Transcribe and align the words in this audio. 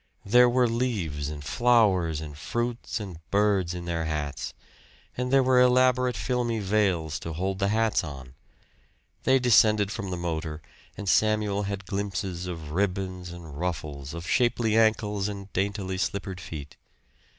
There 0.25 0.49
were 0.49 0.67
leaves 0.67 1.29
and 1.29 1.43
flowers 1.43 2.21
and 2.21 2.35
fruits 2.35 2.99
and 2.99 3.19
birds 3.29 3.75
in 3.75 3.85
their 3.85 4.05
hats; 4.05 4.55
and 5.15 5.31
there 5.31 5.43
were 5.43 5.61
elaborate 5.61 6.17
filmy 6.17 6.57
veils 6.57 7.19
to 7.19 7.33
hold 7.33 7.59
the 7.59 7.67
hats 7.67 8.03
on. 8.03 8.33
They 9.25 9.37
descended 9.37 9.91
from 9.91 10.09
the 10.09 10.17
motor, 10.17 10.59
and 10.97 11.07
Samuel 11.07 11.61
had 11.69 11.85
glimpses 11.85 12.47
of 12.47 12.71
ribbons 12.71 13.29
and 13.31 13.59
ruffles, 13.59 14.15
of 14.15 14.25
shapely 14.27 14.75
ankles 14.75 15.27
and 15.27 15.53
daintily 15.53 15.99
slippered 15.99 16.41
feet. 16.41 16.77